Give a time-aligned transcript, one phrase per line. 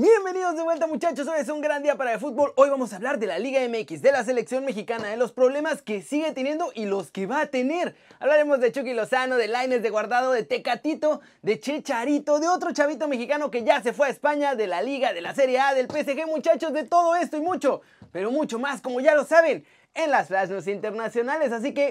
[0.00, 2.52] Bienvenidos de vuelta muchachos, hoy es un gran día para el fútbol.
[2.54, 5.82] Hoy vamos a hablar de la Liga MX, de la selección mexicana, de los problemas
[5.82, 7.96] que sigue teniendo y los que va a tener.
[8.20, 13.08] Hablaremos de Chucky Lozano, de Laines de Guardado, de Tecatito, de Checharito, de otro chavito
[13.08, 15.88] mexicano que ya se fue a España, de la Liga, de la Serie A, del
[15.88, 17.80] PSG muchachos, de todo esto y mucho,
[18.12, 21.50] pero mucho más como ya lo saben, en las Flash internacionales.
[21.50, 21.90] Así que,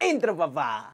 [0.00, 0.92] intro papá.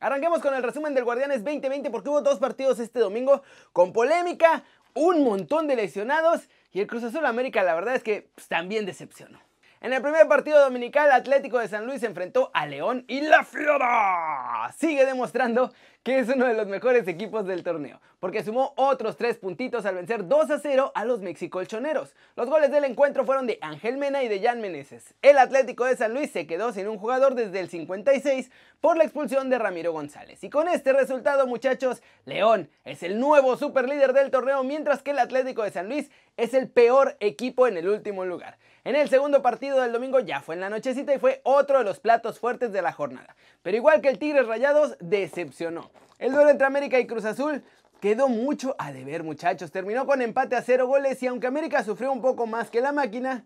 [0.00, 3.42] Arranquemos con el resumen del Guardianes 2020 porque hubo dos partidos este domingo
[3.74, 8.30] con polémica, un montón de lesionados y el Cruz Azul América la verdad es que
[8.34, 9.38] pues, también decepcionó.
[9.82, 13.44] En el primer partido dominical, Atlético de San Luis se enfrentó a León y La
[13.44, 15.74] Fiora sigue demostrando
[16.06, 19.96] que es uno de los mejores equipos del torneo, porque sumó otros tres puntitos al
[19.96, 22.14] vencer 2 a 0 a los mexicolchoneros.
[22.36, 25.14] Los goles del encuentro fueron de Ángel Mena y de Jan Meneses.
[25.20, 29.02] El Atlético de San Luis se quedó sin un jugador desde el 56 por la
[29.02, 30.44] expulsión de Ramiro González.
[30.44, 35.18] Y con este resultado, muchachos, León es el nuevo superlíder del torneo, mientras que el
[35.18, 38.58] Atlético de San Luis es el peor equipo en el último lugar.
[38.84, 41.84] En el segundo partido del domingo ya fue en la nochecita y fue otro de
[41.84, 43.34] los platos fuertes de la jornada.
[43.62, 45.90] Pero igual que el Tigres Rayados, decepcionó.
[46.18, 47.62] El duelo entre América y Cruz Azul
[48.00, 49.70] quedó mucho a deber muchachos.
[49.70, 52.92] Terminó con empate a cero goles y aunque América sufrió un poco más que la
[52.92, 53.44] máquina,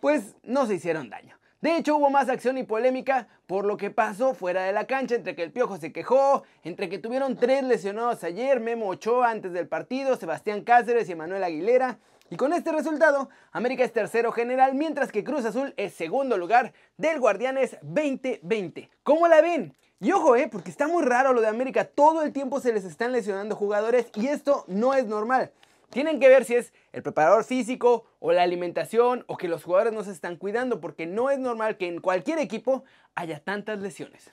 [0.00, 1.38] pues no se hicieron daño.
[1.60, 5.14] De hecho, hubo más acción y polémica por lo que pasó fuera de la cancha,
[5.14, 9.52] entre que el Piojo se quejó, entre que tuvieron tres lesionados ayer, Memo Ochoa antes
[9.52, 11.98] del partido, Sebastián Cáceres y Manuel Aguilera,
[12.30, 16.72] y con este resultado, América es tercero general, mientras que Cruz Azul es segundo lugar
[16.96, 18.90] del Guardianes 2020.
[19.02, 19.76] ¿Cómo la ven?
[20.02, 21.84] Y ojo, eh, porque está muy raro lo de América.
[21.84, 25.52] Todo el tiempo se les están lesionando jugadores y esto no es normal.
[25.90, 29.92] Tienen que ver si es el preparador físico o la alimentación o que los jugadores
[29.92, 32.82] no se están cuidando, porque no es normal que en cualquier equipo
[33.14, 34.32] haya tantas lesiones.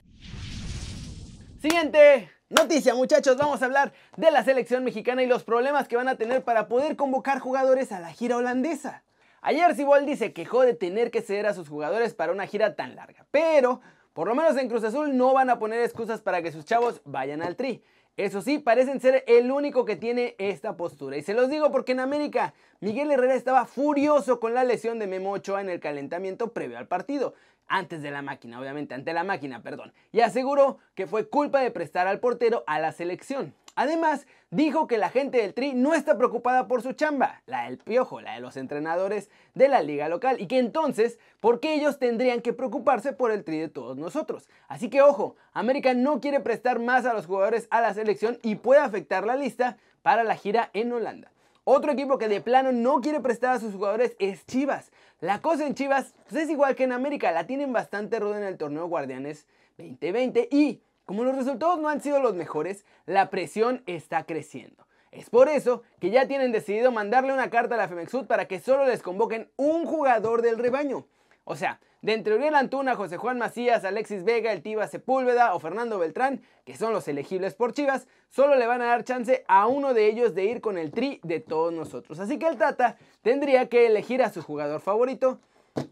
[1.61, 6.08] Siguiente noticia muchachos, vamos a hablar de la selección mexicana y los problemas que van
[6.08, 9.04] a tener para poder convocar jugadores a la gira holandesa.
[9.42, 12.95] Ayer Siboldi se quejó de tener que ceder a sus jugadores para una gira tan
[12.95, 13.82] larga, pero
[14.20, 17.00] por lo menos en Cruz Azul no van a poner excusas para que sus chavos
[17.06, 17.82] vayan al tri.
[18.18, 21.16] Eso sí, parecen ser el único que tiene esta postura.
[21.16, 25.08] Y se los digo porque en América, Miguel Herrera estaba furioso con la lesión de
[25.08, 27.34] Memo Ochoa en el calentamiento previo al partido
[27.70, 31.72] antes de la máquina, obviamente, ante la máquina, perdón, y aseguró que fue culpa de
[31.72, 33.54] prestar al portero a la selección.
[33.76, 37.78] Además, dijo que la gente del Tri no está preocupada por su chamba, la del
[37.78, 42.00] piojo, la de los entrenadores de la liga local, y que entonces, ¿por qué ellos
[42.00, 44.50] tendrían que preocuparse por el Tri de todos nosotros?
[44.68, 48.56] Así que ojo, América no quiere prestar más a los jugadores a la selección y
[48.56, 51.32] puede afectar la lista para la gira en Holanda.
[51.64, 54.92] Otro equipo que de plano no quiere prestar a sus jugadores es Chivas.
[55.22, 58.44] La cosa en Chivas pues, es igual que en América, la tienen bastante ruda en
[58.44, 59.46] el torneo Guardianes
[59.78, 64.86] 2020 y como los resultados no han sido los mejores, la presión está creciendo.
[65.09, 68.59] Es por eso que ya tienen decidido mandarle una carta a la Femexud para que
[68.59, 71.08] solo les convoquen un jugador del rebaño.
[71.45, 75.97] O sea, de entre Uriel Antuna, José Juan Macías, Alexis Vega, El Sepúlveda o Fernando
[75.97, 79.95] Beltrán, que son los elegibles por Chivas, solo le van a dar chance a uno
[79.95, 82.20] de ellos de ir con el tri de todos nosotros.
[82.20, 85.39] Así que el Tata tendría que elegir a su jugador favorito,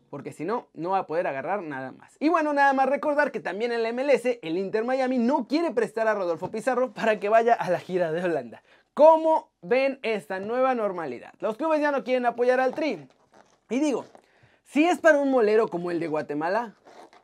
[0.10, 2.16] porque si no, no va a poder agarrar nada más.
[2.20, 5.72] Y bueno, nada más recordar que también en la MLS, el Inter Miami no quiere
[5.72, 8.64] prestar a Rodolfo Pizarro para que vaya a la gira de Holanda.
[8.94, 11.34] ¿Cómo ven esta nueva normalidad?
[11.40, 13.08] Los clubes ya no quieren apoyar al tri.
[13.70, 14.06] Y digo,
[14.64, 16.76] si es para un molero como el de Guatemala,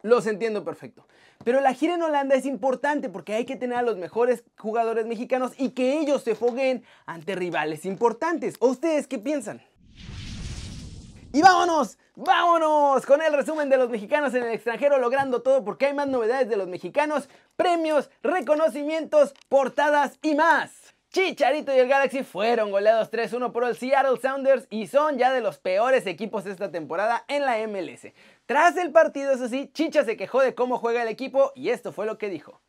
[0.02, 1.08] los entiendo perfecto.
[1.44, 5.06] Pero la gira en Holanda es importante porque hay que tener a los mejores jugadores
[5.06, 8.56] mexicanos y que ellos se foguen ante rivales importantes.
[8.60, 9.62] ¿O ustedes qué piensan?
[11.36, 15.88] Y vámonos, vámonos con el resumen de los mexicanos en el extranjero logrando todo porque
[15.88, 20.94] hay más novedades de los mexicanos, premios, reconocimientos, portadas y más.
[21.10, 25.42] Chicharito y el Galaxy fueron goleados 3-1 por el Seattle Sounders y son ya de
[25.42, 28.14] los peores equipos esta temporada en la MLS.
[28.46, 31.92] Tras el partido, eso sí, Chicha se quejó de cómo juega el equipo y esto
[31.92, 32.62] fue lo que dijo.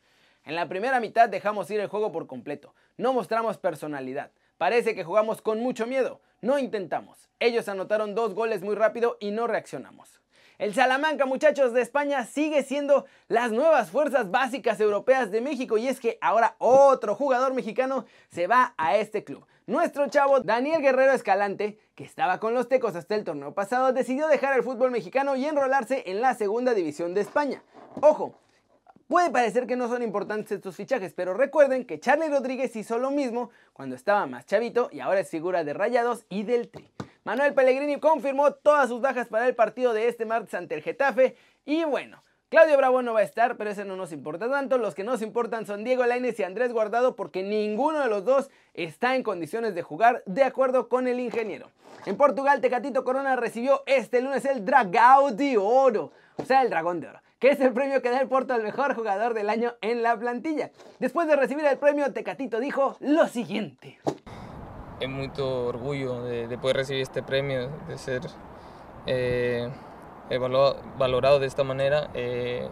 [0.43, 5.03] En la primera mitad dejamos ir el juego por completo, no mostramos personalidad, parece que
[5.03, 7.29] jugamos con mucho miedo, no intentamos.
[7.39, 10.21] Ellos anotaron dos goles muy rápido y no reaccionamos.
[10.57, 15.89] El Salamanca, muchachos de España, sigue siendo las nuevas fuerzas básicas europeas de México y
[15.89, 19.45] es que ahora otro jugador mexicano se va a este club.
[19.67, 24.27] Nuestro chavo Daniel Guerrero Escalante, que estaba con los Tecos hasta el torneo pasado, decidió
[24.27, 27.61] dejar el fútbol mexicano y enrolarse en la segunda división de España.
[27.99, 28.39] Ojo,
[29.07, 33.11] Puede parecer que no son importantes estos fichajes, pero recuerden que Charlie Rodríguez hizo lo
[33.11, 36.89] mismo cuando estaba más chavito y ahora es figura de Rayados y del Tri.
[37.23, 41.35] Manuel Pellegrini confirmó todas sus bajas para el partido de este martes ante el Getafe
[41.65, 44.79] y bueno, Claudio Bravo no va a estar, pero eso no nos importa tanto.
[44.79, 48.49] Los que nos importan son Diego Lainez y Andrés Guardado porque ninguno de los dos
[48.73, 51.69] está en condiciones de jugar de acuerdo con el ingeniero.
[52.07, 57.01] En Portugal, Tecatito Corona recibió este lunes el Dragão de Oro, o sea, el Dragón
[57.01, 59.73] de Oro, que es el premio que da el Porto al mejor jugador del año
[59.81, 60.71] en la plantilla.
[60.99, 63.99] Después de recibir el premio, Tecatito dijo lo siguiente.
[64.99, 68.21] Es mucho orgullo de, poder recibir este premio, de ser...
[69.07, 69.69] Eh,
[70.97, 72.67] valorado de esta manera eh,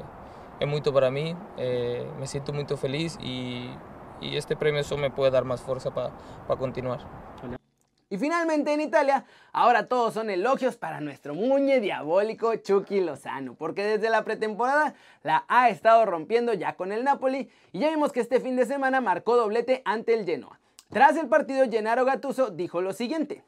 [0.59, 3.69] es mucho para mí, eh, me siento muy feliz y,
[4.21, 6.11] y, este premio eso me puede dar más fuerza para
[6.57, 6.99] continuar.
[8.13, 13.83] Y finalmente en Italia, ahora todos son elogios para nuestro muñe diabólico Chucky Lozano, porque
[13.83, 14.93] desde la pretemporada
[15.23, 18.67] la ha estado rompiendo ya con el Napoli y ya vimos que este fin de
[18.67, 20.59] semana marcó doblete ante el Genoa.
[20.91, 23.43] Tras el partido, Gennaro Gattuso dijo lo siguiente: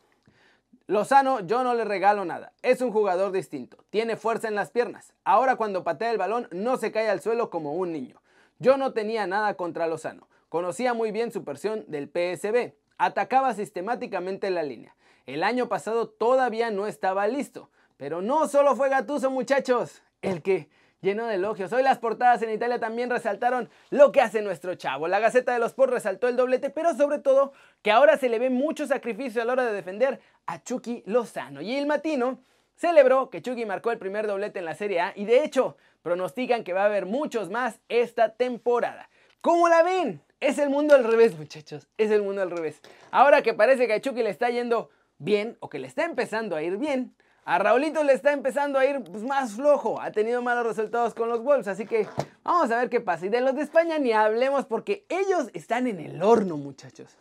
[0.88, 5.14] Lozano yo no le regalo nada, es un jugador distinto, tiene fuerza en las piernas,
[5.26, 8.20] ahora cuando patea el balón no se cae al suelo como un niño.
[8.58, 14.50] Yo no tenía nada contra Lozano, conocía muy bien su versión del PSB, atacaba sistemáticamente
[14.50, 14.96] la línea.
[15.26, 20.70] El año pasado todavía no estaba listo, pero no solo fue Gatuso muchachos, el que
[21.02, 21.72] lleno de elogios.
[21.72, 25.08] Hoy las portadas en Italia también resaltaron lo que hace nuestro chavo.
[25.08, 28.40] La Gaceta de los Sports resaltó el doblete, pero sobre todo que ahora se le
[28.40, 31.62] ve mucho sacrificio a la hora de defender a Chucky Lozano.
[31.62, 32.40] Y el Matino
[32.76, 36.64] celebró que Chucky marcó el primer doblete en la Serie A y de hecho pronostican
[36.64, 39.10] que va a haber muchos más esta temporada.
[39.42, 40.22] ¿Cómo la ven?
[40.42, 41.88] Es el mundo al revés, muchachos.
[41.98, 42.82] Es el mundo al revés.
[43.12, 46.58] Ahora que parece que a Chucky le está yendo bien o que le está empezando
[46.58, 47.16] a ir bien,
[47.46, 50.02] a Raulito le está empezando a ir pues, más flojo.
[50.02, 51.70] Ha tenido malos resultados con los Wolves.
[51.70, 52.08] Así que
[52.44, 53.26] vamos a ver qué pasa.
[53.26, 57.16] Y de los de España ni hablemos porque ellos están en el horno, muchachos.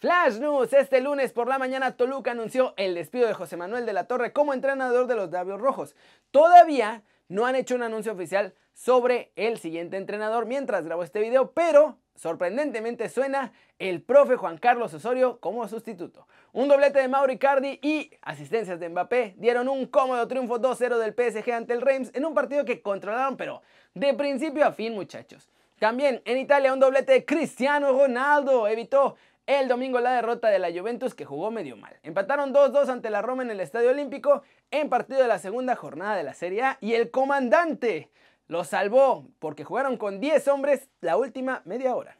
[0.00, 3.92] Flash News, este lunes por la mañana Toluca anunció el despido de José Manuel de
[3.92, 5.94] la Torre como entrenador de los Davios Rojos.
[6.30, 11.52] Todavía no han hecho un anuncio oficial sobre el siguiente entrenador mientras grabo este video,
[11.52, 16.26] pero sorprendentemente suena el profe Juan Carlos Osorio como sustituto.
[16.52, 21.14] Un doblete de Mauro Icardi y asistencias de Mbappé dieron un cómodo triunfo 2-0 del
[21.14, 23.62] PSG ante el Reims en un partido que controlaron pero
[23.94, 25.48] de principio a fin muchachos.
[25.78, 29.14] También en Italia un doblete de Cristiano Ronaldo evitó
[29.46, 31.98] el domingo la derrota de la Juventus que jugó medio mal.
[32.02, 36.16] Empataron 2-2 ante la Roma en el Estadio Olímpico en partido de la segunda jornada
[36.16, 38.10] de la Serie A y el comandante
[38.46, 42.16] lo salvó porque jugaron con 10 hombres la última media hora.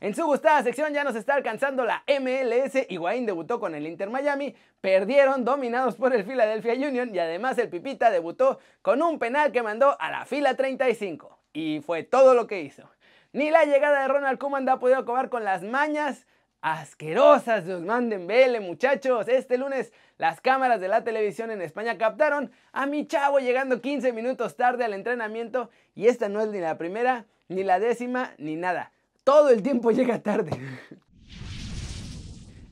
[0.00, 2.86] En su gustada sección ya nos está alcanzando la MLS.
[2.88, 7.68] Higuaín debutó con el Inter Miami, perdieron dominados por el Philadelphia Union y además el
[7.68, 11.38] Pipita debutó con un penal que mandó a la fila 35.
[11.52, 12.88] Y fue todo lo que hizo.
[13.34, 16.26] Ni la llegada de Ronald Koeman ha podido acabar con las mañas
[16.60, 19.28] asquerosas de Osman Dembele, muchachos.
[19.28, 24.12] Este lunes las cámaras de la televisión en España captaron a mi chavo llegando 15
[24.12, 28.56] minutos tarde al entrenamiento y esta no es ni la primera, ni la décima, ni
[28.56, 28.92] nada.
[29.24, 30.50] Todo el tiempo llega tarde.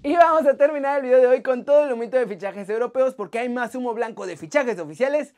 [0.03, 3.15] Y vamos a terminar el video de hoy con todo el humito de fichajes europeos
[3.15, 5.35] porque hay más humo blanco de fichajes oficiales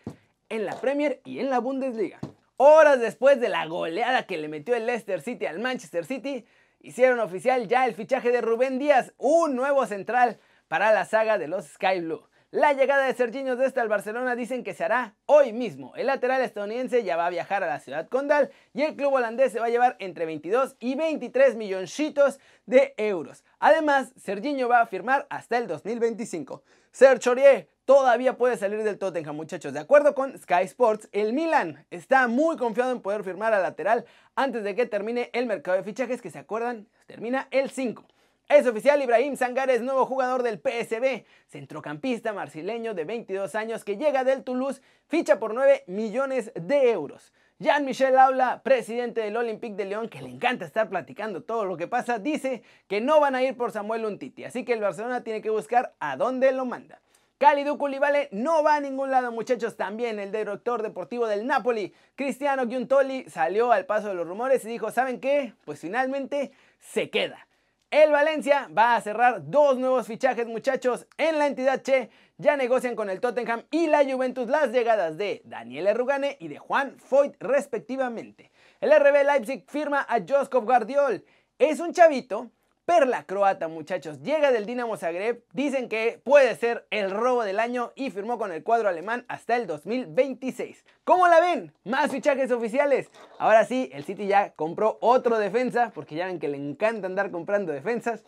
[0.49, 2.19] en la Premier y en la Bundesliga.
[2.57, 6.45] Horas después de la goleada que le metió el Leicester City al Manchester City,
[6.81, 10.39] hicieron oficial ya el fichaje de Rubén Díaz, un nuevo central
[10.69, 12.31] para la saga de los Sky Blue.
[12.53, 15.95] La llegada de Serginho Desta al Barcelona dicen que se hará hoy mismo.
[15.95, 19.53] El lateral estadounidense ya va a viajar a la ciudad condal y el club holandés
[19.53, 23.45] se va a llevar entre 22 y 23 milloncitos de euros.
[23.61, 26.65] Además, Serginho va a firmar hasta el 2025.
[26.91, 29.73] Serge Aurier todavía puede salir del Tottenham, muchachos.
[29.73, 34.05] De acuerdo con Sky Sports, el Milan está muy confiado en poder firmar al lateral
[34.37, 38.07] antes de que termine el mercado de fichajes, que se acuerdan, termina el 5.
[38.49, 44.23] Es oficial, Ibrahim Sangares, nuevo jugador del PSB, centrocampista marcileño de 22 años que llega
[44.23, 47.33] del Toulouse, ficha por 9 millones de euros.
[47.59, 51.89] Jean-Michel Aula, presidente del Olympique de León, que le encanta estar platicando todo lo que
[51.89, 55.43] pasa, dice que no van a ir por Samuel Untiti, así que el Barcelona tiene
[55.43, 57.01] que buscar a dónde lo manda.
[57.41, 59.75] Calidu Koulibaly no va a ningún lado, muchachos.
[59.75, 64.69] También el director deportivo del Napoli, Cristiano Giuntoli, salió al paso de los rumores y
[64.69, 65.55] dijo, ¿saben qué?
[65.65, 67.49] Pues finalmente se queda.
[67.91, 71.07] El Valencia va a cerrar dos nuevos fichajes, muchachos.
[71.17, 75.41] En la entidad Che ya negocian con el Tottenham y la Juventus las llegadas de
[75.47, 78.51] Daniel Rugane y de Juan Foyt, respectivamente.
[78.83, 81.25] El RB Leipzig firma a Joskov Guardiol.
[81.59, 82.51] Es un chavito
[82.85, 84.21] perla croata, muchachos.
[84.23, 88.53] Llega del Dinamo Zagreb, dicen que puede ser el robo del año y firmó con
[88.53, 90.85] el cuadro alemán hasta el 2026.
[91.05, 91.73] ¿Cómo la ven?
[91.85, 93.11] Más fichajes oficiales.
[93.39, 97.31] Ahora sí, el City ya compró otro defensa, porque ya ven que le encanta andar
[97.31, 98.25] comprando defensas.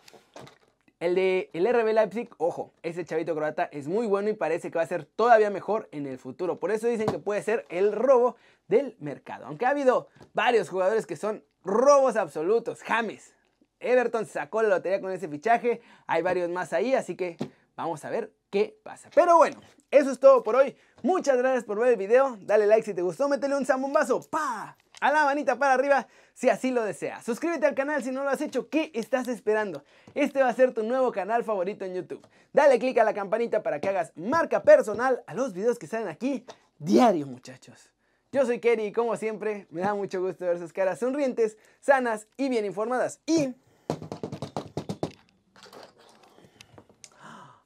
[0.99, 4.77] El de el RB Leipzig, ojo, ese chavito croata es muy bueno y parece que
[4.77, 6.61] va a ser todavía mejor en el futuro.
[6.61, 8.37] Por eso dicen que puede ser el robo
[8.69, 9.45] del mercado.
[9.45, 12.81] Aunque ha habido varios jugadores que son robos absolutos.
[12.83, 13.35] James,
[13.83, 15.81] Everton sacó la lotería con ese fichaje.
[16.07, 17.37] Hay varios más ahí, así que
[17.75, 19.09] vamos a ver qué pasa.
[19.13, 19.61] Pero bueno,
[19.91, 20.75] eso es todo por hoy.
[21.01, 22.37] Muchas gracias por ver el video.
[22.41, 24.21] Dale like si te gustó, métele un zambombazo.
[24.29, 24.77] ¡Pa!
[25.01, 27.25] A la manita para arriba si así lo deseas.
[27.25, 28.69] Suscríbete al canal si no lo has hecho.
[28.69, 29.83] ¿Qué estás esperando?
[30.15, 32.25] Este va a ser tu nuevo canal favorito en YouTube.
[32.53, 36.07] Dale click a la campanita para que hagas marca personal a los videos que salen
[36.07, 36.45] aquí
[36.79, 37.91] diario, muchachos.
[38.31, 42.27] Yo soy Kerry y como siempre me da mucho gusto ver sus caras sonrientes, sanas
[42.35, 43.21] y bien informadas.
[43.27, 43.53] Y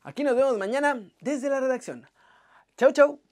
[0.03, 2.07] Aquí nos vemos mañana desde la redacción.
[2.77, 3.26] Chau, chau.